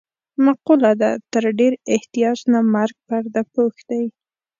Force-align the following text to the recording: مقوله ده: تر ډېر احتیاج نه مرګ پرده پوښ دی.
مقوله 0.45 0.91
ده: 1.01 1.11
تر 1.31 1.43
ډېر 1.59 1.73
احتیاج 1.95 2.37
نه 2.53 2.59
مرګ 2.73 2.95
پرده 3.07 3.41
پوښ 3.53 3.75
دی. 3.89 4.03